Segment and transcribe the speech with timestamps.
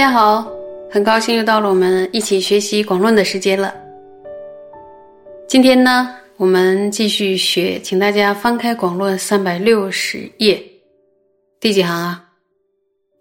[0.00, 0.50] 天好，
[0.90, 3.70] 很高兴又到了我们一起学习广论的时间了。
[5.46, 10.56] 今天呢，我们继续学，请大家翻开广论三百六十页，
[11.60, 12.32] 第几行啊？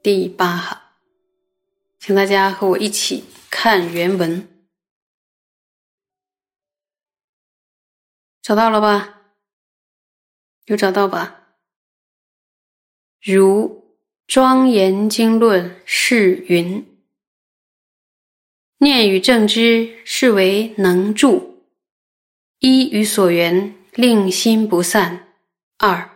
[0.02, 0.80] 第八行，
[2.00, 4.48] 请大家和我一起看原文，
[8.42, 9.20] 找到了吧？
[10.68, 11.42] 有找到吧？
[13.22, 13.89] 如。
[14.30, 16.86] 庄严经论是云：
[18.78, 21.64] 念与正知是为能助，
[22.60, 25.18] 一与所缘令心不散；
[25.80, 26.08] 二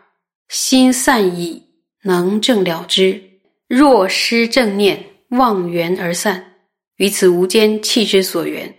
[0.48, 1.64] 心散矣，
[2.04, 3.20] 能正了之。
[3.68, 6.60] 若失正念，忘缘而散，
[6.98, 8.78] 于此无间弃之所缘，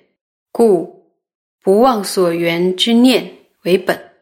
[0.52, 1.10] 故
[1.60, 4.12] 不忘所缘之念为本。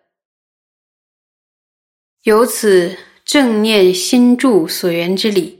[2.22, 2.96] 由此。
[3.32, 5.58] 正念心住所缘之理，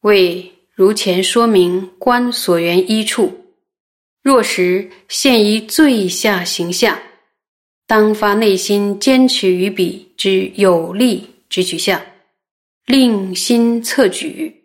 [0.00, 3.54] 为如前说明观所缘一处。
[4.22, 7.00] 若时现于最下形象，
[7.86, 12.04] 当发内心坚持于彼之有力之取向，
[12.86, 14.64] 令心侧举，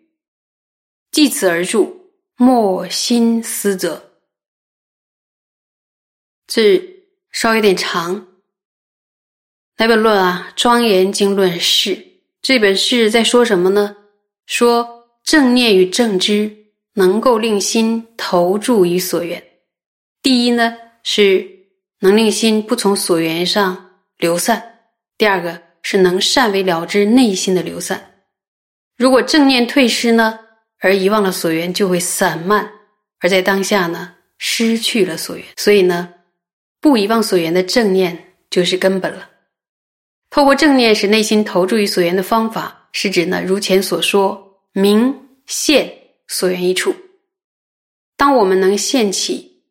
[1.12, 4.18] 即此而住，莫心思者。
[6.48, 8.26] 字稍有点长。
[9.76, 12.05] 来本论啊，庄严经论释。
[12.46, 13.96] 这本是在说什么呢？
[14.46, 16.48] 说正念与正知
[16.94, 19.42] 能够令心投注于所缘。
[20.22, 21.44] 第一呢，是
[21.98, 24.60] 能令心不从所缘上流散；
[25.18, 28.12] 第二个是能善为了知内心的流散。
[28.96, 30.38] 如果正念退失呢，
[30.78, 32.70] 而遗忘了所缘，就会散漫，
[33.18, 35.44] 而在当下呢，失去了所缘。
[35.56, 36.14] 所以呢，
[36.80, 39.30] 不遗忘所缘的正念就是根本了。
[40.36, 45.90] 透过正念使内心投注于所缘的方法，是指呢，如前所说，明现
[46.28, 46.94] 所缘一处。
[48.18, 49.62] 当我们能现起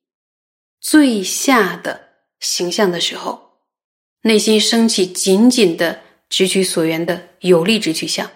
[0.81, 2.07] 最下的
[2.39, 3.59] 形象的时候，
[4.23, 8.27] 内心升起紧紧的直取所缘的有力直取相，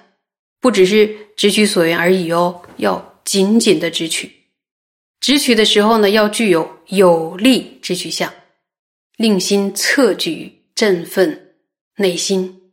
[0.62, 4.32] 不只是直取所缘而已哦，要紧紧的直取。
[5.20, 8.32] 直取的时候呢，要具有有力直取相，
[9.18, 11.49] 令心侧举振奋。
[12.00, 12.72] 内心，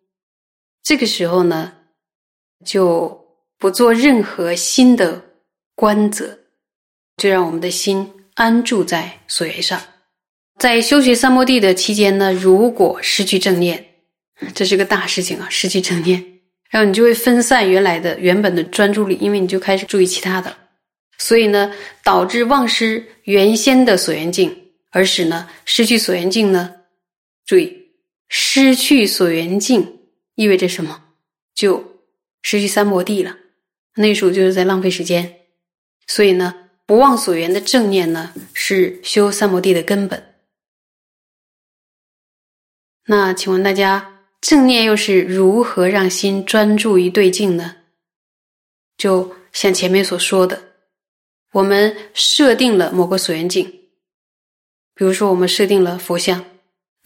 [0.84, 1.72] 这个时候呢，
[2.64, 3.26] 就
[3.59, 5.20] 不做任何新的
[5.75, 6.38] 观则，
[7.16, 9.82] 就让我们的心安住在所缘上。
[10.60, 13.84] 在修学三摩地的期间呢，如果失去正念，
[14.54, 15.48] 这是个大事情啊！
[15.50, 16.25] 失去正念，
[16.70, 20.56] 然后你就会分散原来的原本的专注力，因为你就开始注意其他的，
[21.19, 24.56] 所以呢，导致忘失原先的所缘境，
[24.92, 26.72] 而使呢失去所缘境呢，
[27.44, 27.85] 注意。
[28.28, 30.00] 失去所缘境
[30.34, 31.04] 意味着什么？
[31.54, 32.03] 就
[32.42, 33.37] 失去三摩地了。
[33.94, 35.41] 那时候就是在浪费时间。
[36.06, 40.34] 所以呢，不忘所缘的正念呢，是修三摩地的根本。
[43.06, 47.76] 那请问大家，正念又是如何让心专注于对境呢？
[48.97, 50.62] 就像前面所说的，
[51.53, 53.65] 我们设定了某个所缘境，
[54.94, 56.44] 比如说我们设定了佛像。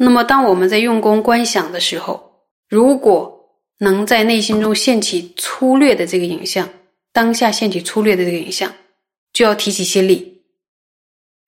[0.03, 6.71] 那么，当我们在用功观想的时候，如果能在内心中现起粗略的这个影像，
[7.13, 8.75] 当下现起粗略的这个影像，
[9.31, 10.43] 就要提起心力，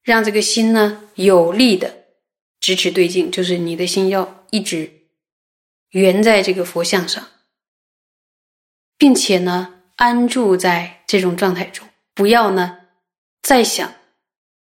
[0.02, 2.04] 让这个心呢有力的
[2.60, 4.92] 支持对境，就是你的心要一直
[5.92, 7.26] 圆在这个佛像上，
[8.98, 12.80] 并且呢安住在这种状态中，不要呢
[13.40, 13.94] 再想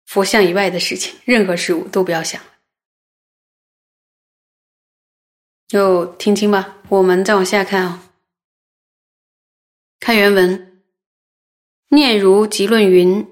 [0.06, 2.40] 佛像以外的事情，任何事物都不要想。
[5.70, 8.12] 就听清吧，我们再往下看啊。
[10.00, 10.82] 看原文，
[11.90, 13.28] 念如集论云：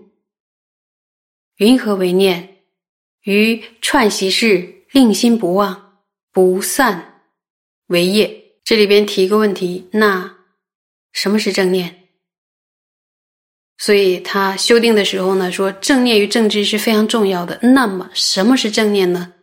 [1.56, 2.58] 云何为念？
[3.24, 7.24] 于串习事，令心不忘不散
[7.88, 8.54] 为业。
[8.64, 10.38] 这里边提一个问题，那
[11.12, 12.04] 什么是正念？
[13.80, 17.58] 所以他修订的时候呢，说正念与正知是非常重要的。
[17.64, 19.34] 那么什么是正念呢？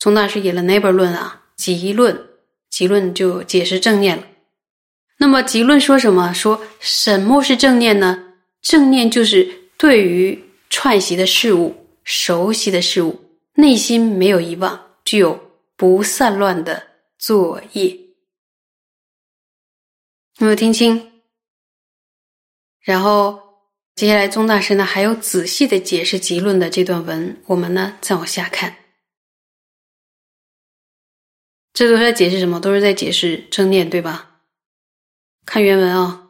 [0.00, 1.44] 从大师引了哪本论啊？
[1.56, 2.26] 集论。
[2.70, 4.24] 结论就解释正念了。
[5.18, 6.32] 那么结论说什么？
[6.32, 8.32] 说什么是正念呢？
[8.62, 9.46] 正念就是
[9.76, 13.22] 对于串习的事物、熟悉的事物，
[13.54, 16.82] 内心没有遗忘，具有不散乱的
[17.18, 17.88] 作业。
[20.38, 21.10] 有没有听清？
[22.80, 23.38] 然后
[23.94, 28.74] 接下来宗大师呢还有仔细的解释集论的这段文，我们呢再往下看。
[31.72, 32.60] 这都是在解释什么？
[32.60, 34.40] 都是在解释正念，对吧？
[35.46, 36.28] 看原文啊。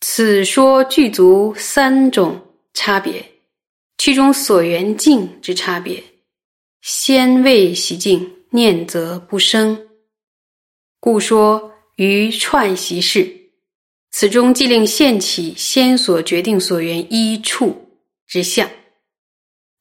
[0.00, 2.40] 此说具足三种
[2.72, 3.32] 差别，
[3.98, 6.02] 其中所缘境之差别，
[6.80, 9.88] 先未习境，念则不生，
[11.00, 13.34] 故说于串习事。
[14.10, 17.90] 此中既令现起先所决定所缘一处
[18.26, 18.68] 之相，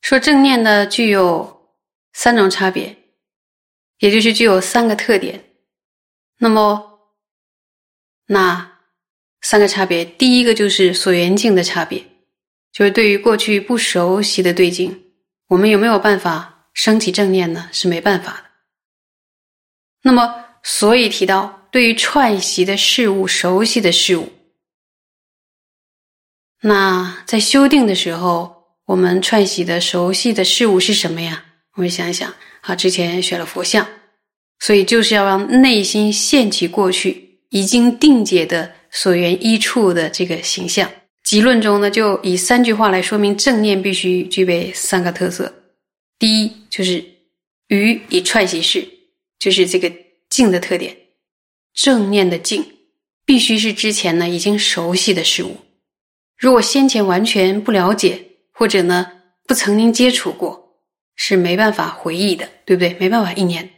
[0.02, 1.72] 说正念呢具有
[2.14, 2.96] 三种差别，
[4.00, 5.44] 也就是具有三个特点。
[6.40, 7.00] 那么，
[8.28, 8.80] 那
[9.42, 12.06] 三个差别，第一个就是所缘境的差别，
[12.72, 15.04] 就是对于过去不熟悉的对境，
[15.48, 17.70] 我们有没有办法升起正念呢？
[17.72, 18.44] 是没办法的。
[20.04, 24.32] 那么，所以提到对于串习的事物、熟悉的事物，
[26.62, 31.46] 那在修定的时候，我们串习的熟悉的事物是什么呀？
[31.74, 32.34] 我们想一想，
[32.68, 33.88] 啊，之前学了佛像。
[34.60, 40.90] 所以就是要让内心现起过去已经定解的所缘一处的这个形象。
[41.24, 45.54] 集论中呢，就以三句话来说明正念必须具备三个特色：
[46.18, 47.04] 第一，就是
[47.68, 48.88] 于以串习事，
[49.38, 49.92] 就是这个
[50.30, 50.96] 静的特点。
[51.74, 52.66] 正念的静
[53.26, 55.58] 必须是之前呢已经熟悉的事物，
[56.36, 58.20] 如果先前完全不了解，
[58.54, 59.12] 或者呢
[59.46, 60.67] 不曾经接触过，
[61.18, 62.94] 是没办法回忆的，对不对？
[63.00, 63.70] 没办法一年。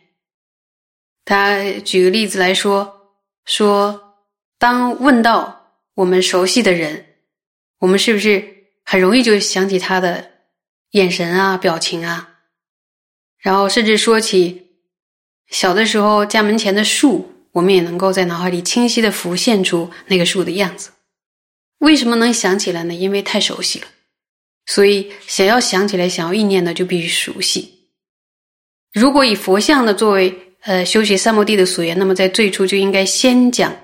[1.25, 3.15] 他举个例子来说，
[3.45, 4.17] 说
[4.59, 7.15] 当问到我们熟悉的人，
[7.79, 10.31] 我们是不是很容易就想起他的
[10.91, 12.35] 眼神啊、表情啊？
[13.37, 14.67] 然后甚至说起
[15.47, 20.91] 小的时候家门前的树，我们也能够在脑海里清晰的浮现出那个树的样子。
[21.77, 22.93] 为什么能想起来呢？
[22.93, 23.87] 因为太熟悉了。
[24.69, 27.87] 所以想要想起来、想要意念的，就必须熟悉。
[28.93, 33.75] 如果以佛像呢作为呃，修习三摩地的所缘，那么在最初就应该先讲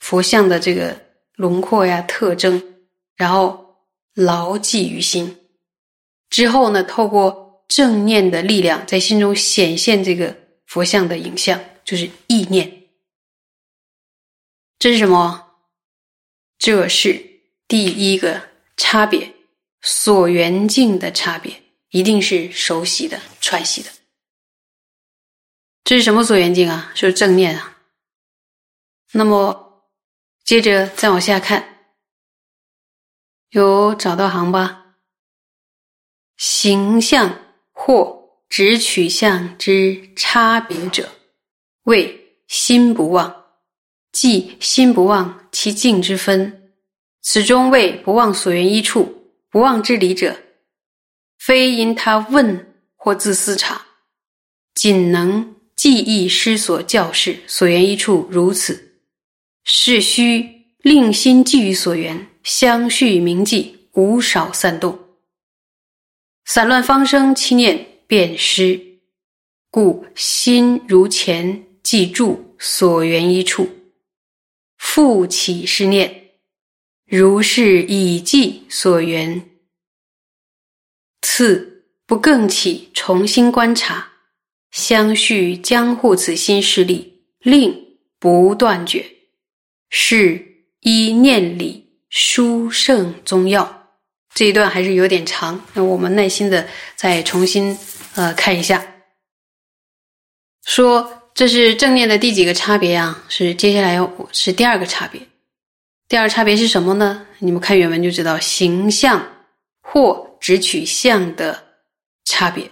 [0.00, 1.00] 佛像的这个
[1.36, 2.62] 轮廓呀、特征，
[3.16, 3.78] 然后
[4.14, 5.34] 牢记于心。
[6.28, 10.36] 之后呢，透过正念的力量，在心中显现这个
[10.66, 12.70] 佛像的影像，就是意念。
[14.78, 15.46] 这是什么？
[16.58, 17.24] 这是
[17.66, 18.42] 第一个
[18.76, 19.32] 差别，
[19.82, 23.90] 所缘境的差别，一定是熟悉的、串习的。
[25.84, 26.92] 这是什么所缘境啊？
[26.94, 27.76] 是正念啊。
[29.12, 29.84] 那么
[30.44, 31.86] 接着再往下看，
[33.50, 34.78] 有找到行吧？
[36.36, 37.38] 形象
[37.72, 41.12] 或直取向之差别者，
[41.82, 43.44] 谓心不忘，
[44.12, 46.72] 即心不忘其境之分。
[47.20, 49.21] 此中谓不忘所缘一处，
[49.52, 50.36] 不忘之理者，
[51.38, 53.86] 非因他问或自思察，
[54.74, 55.54] 仅能。
[55.74, 59.00] 记忆失所教示所缘一处如此，
[59.64, 64.96] 是须令心寄于所缘，相续铭记，无少散动。
[66.44, 68.80] 散乱方生，七念便失，
[69.70, 73.68] 故心如前记住所缘一处，
[74.76, 76.21] 复起是念，
[77.14, 79.50] 如是已记所缘，
[81.20, 84.12] 次不更起重新观察。
[84.70, 89.04] 相续将护此心势力，令不断绝，
[89.90, 93.90] 是依念理殊胜宗要。
[94.34, 96.66] 这一段还是有点长，那我们耐心的
[96.96, 97.78] 再重新
[98.14, 98.82] 呃看一下。
[100.64, 103.22] 说这是正念的第几个差别啊？
[103.28, 103.98] 是接下来
[104.32, 105.20] 是第二个差别。
[106.12, 107.26] 第二差别是什么呢？
[107.38, 109.26] 你们看原文就知道，形象
[109.80, 111.64] 或指取向的
[112.26, 112.70] 差别。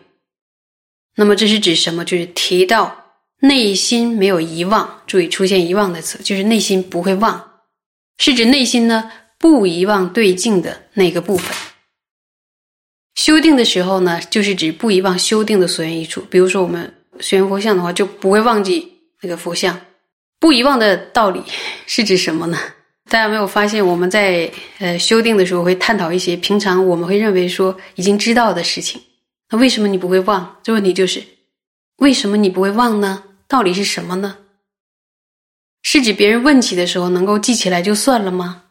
[1.16, 2.04] 那么这是指什么？
[2.04, 7.62] 就是提到内心没有遗忘，注意出现遗忘的词，就是内心不会忘，
[8.18, 11.56] 是指内心呢不遗忘对境的那个部分。
[13.14, 16.20] 修定的时候呢，就是指不遗忘修定的所缘一处。
[16.30, 19.80] 比如说我们学佛像的话，就不会忘记那个佛像。
[20.38, 21.42] 不遗忘的道理
[21.86, 22.58] 是指什么呢？
[23.10, 24.48] 大家没有发现我们在
[24.78, 29.02] 呃修订的时候会探讨一些平常我们会认为说已经知道的事情。
[29.48, 30.60] 那为什么你不会忘？
[30.62, 31.20] 这问题就是，
[31.96, 33.24] 为什么你不会忘呢？
[33.48, 34.38] 道理是什么呢？
[35.82, 38.66] 是指别人问起的时候能够记起来就算了吗？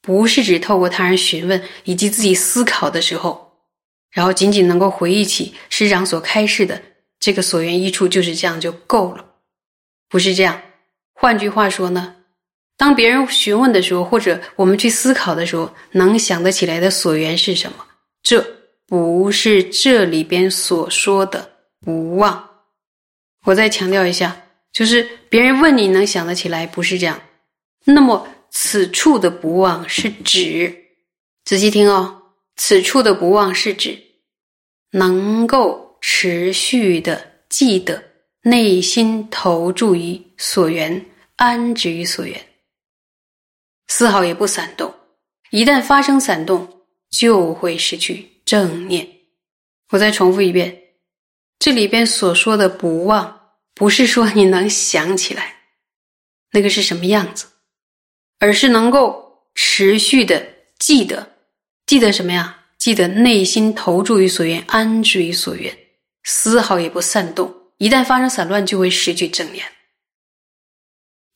[0.00, 3.58] 不是指透过他人询问以及自己思考的时候，
[4.10, 6.80] 然后仅仅能够回忆起师长所开示的
[7.18, 9.22] 这个所缘一处，就是这样就够了？
[10.08, 10.62] 不是这样。
[11.12, 12.16] 换句话说呢，
[12.80, 17.84] 当别人询问的时候，或者我们去思考的时候，能想得起来的所缘是什么？
[18.22, 18.42] 这。
[18.86, 21.48] 不是这里边所说的
[21.80, 22.50] 不忘，
[23.44, 24.36] 我再强调一下，
[24.72, 27.20] 就是别人问你能想得起来，不是这样。
[27.84, 30.74] 那么此处的不忘是指，
[31.44, 32.20] 仔细听哦，
[32.56, 33.96] 此处的不忘是指
[34.90, 38.02] 能够持续的记得，
[38.42, 41.06] 内心投注于所缘，
[41.36, 42.36] 安止于所缘，
[43.90, 44.94] 丝毫也不散动。
[45.50, 49.06] 一旦发生散动，就会失去正念。
[49.90, 50.80] 我再重复一遍，
[51.58, 55.56] 这里边所说的不忘，不是说你能想起来。
[56.52, 57.46] 那个是什么样子？
[58.38, 60.46] 而是能够持续的
[60.78, 61.28] 记得，
[61.84, 62.58] 记得什么呀？
[62.78, 65.76] 记得内心投注于所愿，安住于所愿，
[66.22, 67.52] 丝毫也不散动。
[67.78, 69.66] 一旦发生散乱，就会失去正念。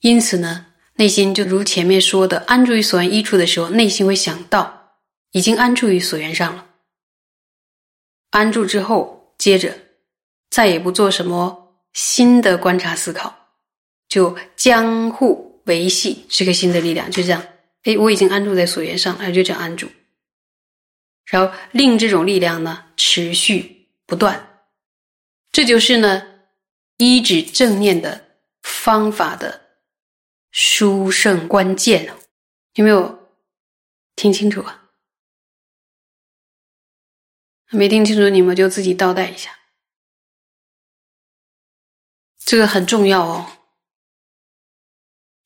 [0.01, 4.99] 因此呢，内心就如前面说的，安住于所愿一处的时候，内心会想到
[5.33, 6.67] 已经安住于所缘上了。
[8.31, 9.77] 安住之后，接着
[10.51, 13.35] 再也不做什么新的观察思考。
[14.09, 17.45] 就相互维系这个新的力量，就这样。
[17.83, 19.89] 哎，我已经安住在所缘上，了就这样安住，
[21.25, 24.63] 然后令这种力量呢持续不断。
[25.51, 26.23] 这就是呢
[26.99, 28.25] 一指正念的
[28.63, 29.64] 方法的
[30.57, 32.15] 殊胜关键。
[32.75, 33.29] 有没有
[34.15, 34.85] 听清楚啊？
[37.71, 39.59] 没听清楚，你们就自己倒带一下。
[42.39, 43.51] 这个很重要哦。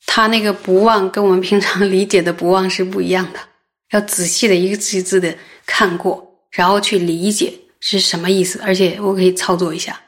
[0.04, 3.48] 他那个不忘跟我们平常理解的不忘是不一样的，
[3.92, 8.58] 要仔细的一个字一字的看过，然后去理解是什么意思。
[8.60, 10.07] 而且我可以操作一下。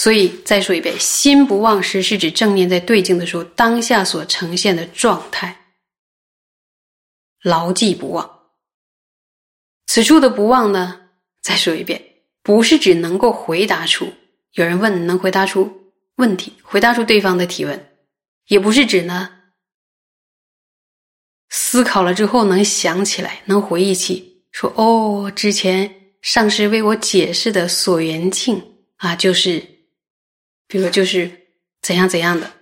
[0.00, 5.54] 所以再说一遍，心不忘失是指正念在对境的时候当下所呈现的状态，
[7.42, 8.40] 牢记不忘。
[9.88, 10.98] 此处的不忘呢，
[11.42, 12.02] 再说一遍，
[12.42, 14.10] 不是指能够回答出
[14.52, 17.92] 有人问能回答出问题，回答出对方的提问。
[18.46, 19.28] 也不是指呢，
[21.50, 28.64] 思考了之后能想起来，能回忆起，说哦，之前上师为我解释的所缘境
[28.96, 29.62] 啊，就是，
[30.70, 31.48] 比如就是
[31.82, 32.52] 怎样怎样的。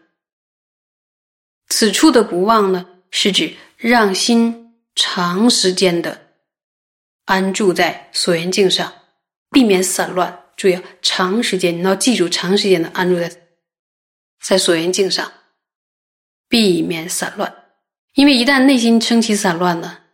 [1.68, 6.32] 此处的不忘呢，是指让心长时间的
[7.26, 8.90] 安住在所缘境上，
[9.50, 10.46] 避免散乱。
[10.56, 13.30] 注意，长时间你要记住，长时间的安住在
[14.40, 15.30] 在所缘境上。
[16.48, 17.54] 避免散乱，
[18.14, 20.04] 因为一旦内心升起散乱了，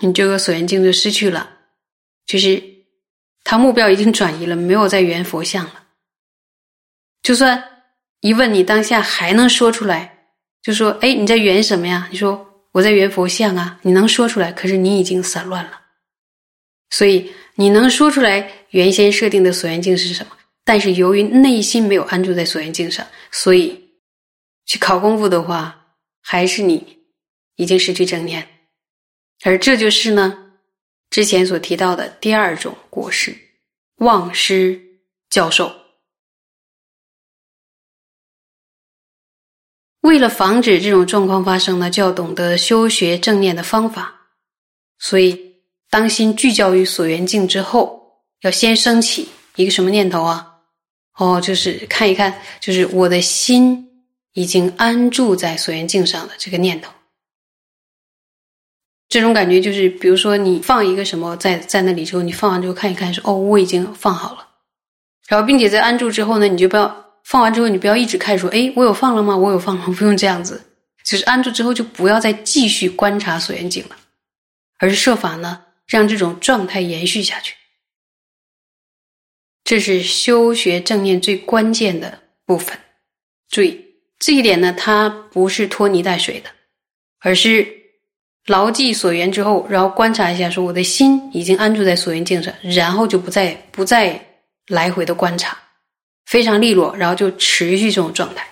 [0.00, 1.56] 你这个所缘境就失去了，
[2.26, 2.60] 就是
[3.44, 5.83] 他目标已经转移了，没有在圆佛像了。
[7.24, 7.60] 就算
[8.20, 10.28] 一问你当下还能说出来，
[10.62, 15.80] 就说：“哎，你在圆什么呀？”你说：“我在圆佛像啊。”你能说出来，可是你已经散乱了。
[16.90, 20.36] 所以你能说出来原先设定的所缘境是什么？
[20.64, 23.82] 但是由于内心没有安住在所缘境上，所以。
[24.66, 25.88] 去考功夫的话，
[26.22, 27.04] 还是你
[27.56, 28.48] 已经失去正念，
[29.44, 30.52] 而这就是呢
[31.10, 33.36] 之前所提到的第二种过失——
[34.00, 34.80] 忘失
[35.28, 35.70] 教授。
[40.04, 44.14] 为了防止这种状况发生呢，就要懂得修学正念的方法。
[44.98, 45.38] 所以，
[45.90, 48.00] 当心聚焦于所缘境之后，
[48.42, 50.46] 要先升起一个什么念头啊？
[51.18, 53.80] 哦，就是看一看，就是我的心。
[54.36, 56.90] 已经安住在所缘境上的这个念头，
[59.08, 64.48] 这种感觉就是，比如说你放一个什么在在那里之后，你放完之后看一看，说哦，我已经放好了。
[65.28, 69.36] 然后，并且在安住之后呢，你就不要放完之后，你不要一直看说，哎，我有放了吗？
[69.36, 70.62] 我有放了， 不用这样子。
[71.04, 73.96] 就是安住之后，就不要再继续观察所缘境了，
[74.78, 77.54] 而是设法呢，让这种状态延续下去。
[79.64, 82.78] 这是修学正念最关键的部分，
[83.50, 83.82] 注意。
[84.18, 86.50] 这一点呢，它不是拖泥带水的，
[87.20, 87.66] 而是
[88.46, 94.18] 牢记所缘之后，然后观察一下，说我的心已经安住在所缘境上，然后就不再不再
[94.68, 95.58] 来回的观察，
[96.26, 98.46] 非常利落，然后就持续这种状态。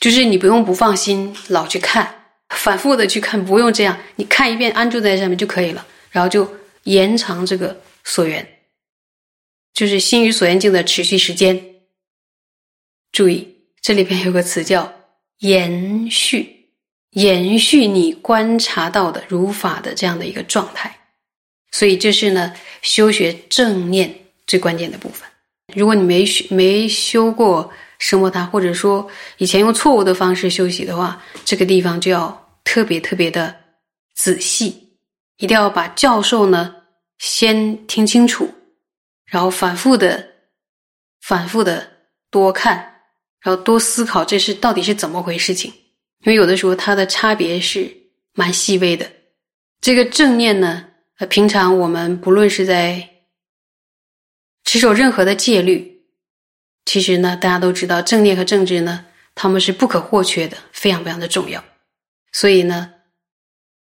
[0.00, 8.60] 就是你不用不放心，老去看，反复的去看，不用这样，你看一遍安住在上面就可以了，然后就延长这个所缘，
[9.72, 11.76] 就是心与所缘境的持续时间。
[13.12, 13.52] 注意。
[13.84, 14.94] 这里边有个词叫
[15.40, 16.70] “延续”，
[17.12, 20.98] 延续你观察到的如法的这样的一个状态，
[21.70, 25.28] 所以这是呢修学正念最关键的部分。
[25.72, 33.54] 如果你没学没修过声波塔，或者说以前用错误的方式修习的话，这个地方就要特别特别的
[34.14, 34.96] 仔细，
[35.38, 36.74] 一定要把教授呢
[37.18, 38.52] 先听清楚，
[39.24, 40.28] 然后反复的、
[41.22, 41.88] 反复的
[42.30, 42.90] 多看。
[43.40, 45.70] 然后多思考这是到底是怎么回事情，
[46.24, 47.94] 因为有的时候它的差别是
[48.32, 49.06] 蛮细微的。
[49.82, 50.82] 这个正念呢，
[51.18, 53.06] 呃，平常我们不论是在
[54.64, 56.02] 持守任何的戒律，
[56.84, 61.62] 其实呢，大家都知道正念和正知呢，他们是不可或缺的，非常非常的重要。
[62.32, 62.92] 所以呢，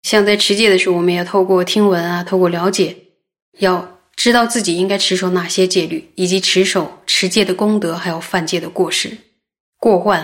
[0.02, 2.98] 像在持戒的时候，我们要透过听闻啊，透过了解，
[3.60, 9.18] 要知道自己应该持守哪些戒律，以及持守持戒的功德，还有犯戒的过失、
[9.78, 10.20] 过患，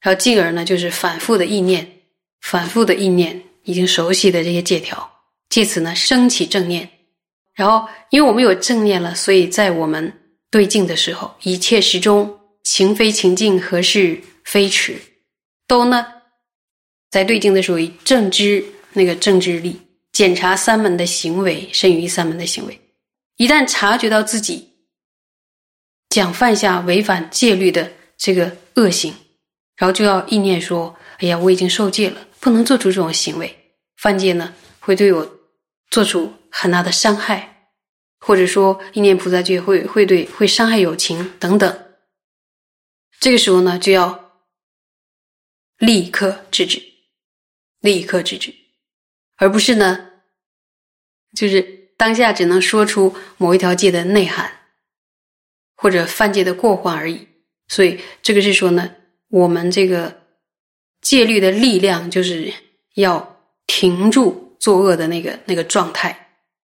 [0.00, 2.00] 然后进而呢，就是反复的意念，
[2.40, 5.10] 反复的意念已经熟悉的这些戒条，
[5.48, 6.88] 借此呢，升起正念。
[7.54, 10.12] 然后，因为我们有正念了，所以在我们
[10.50, 14.96] 对境的时候，一切时中情非情境，何事非迟，
[15.66, 16.06] 都呢。
[17.10, 19.78] 在对境的时候，以正知那个正知力
[20.12, 22.80] 检查三门的行为，甚于三门的行为。
[23.36, 24.70] 一旦察觉到自己
[26.08, 29.12] 讲犯下违反戒律的这个恶行，
[29.76, 33.54] 然后就要意念说：“哎呀，我已经受戒了，不能做出这种行为。
[33.96, 35.38] 犯戒呢，会对我
[35.90, 37.72] 做出很大的伤害，
[38.20, 41.86] 或者说意念菩萨戒会会对会伤害友情等等。
[43.18, 44.30] 这个时候呢，就要
[45.78, 46.80] 立刻制止。”
[47.82, 48.54] 立刻制止，
[49.38, 50.12] 而不是呢，
[51.34, 51.62] 就是
[51.96, 54.52] 当下只能说出某一条戒的内涵，
[55.74, 57.26] 或者犯戒的过患而已。
[57.66, 58.94] 所以这个是说呢，
[59.30, 60.22] 我们这个
[61.00, 62.54] 戒律的力量，就是
[62.94, 66.31] 要停住作恶的那个那个状态，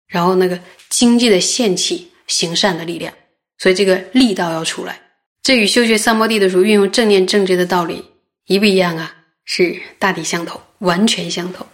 [0.09, 3.13] 然后那个经济的献气行善的力量。
[3.57, 5.01] 所以这个力道要出来，
[5.41, 8.03] 这与修学三摩地的时候运用正念正知的道理
[8.47, 9.15] 一不一样啊？
[9.45, 10.59] 是大体相同。
[10.79, 11.67] 完全相同。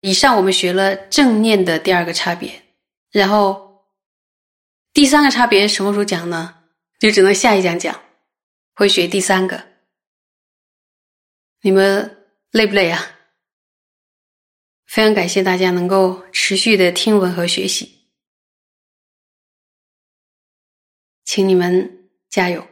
[0.00, 2.50] 以上我们学了正念的第二个差别，
[3.12, 3.84] 然后
[4.92, 6.56] 第三个差别什么时候讲呢？
[6.98, 8.00] 就只能下一讲讲，
[8.74, 9.62] 会学第三个。
[11.60, 13.06] 你们累不累啊？
[14.92, 18.10] 非常感谢大家能够持续的听闻和学习，
[21.24, 22.71] 请你们加油。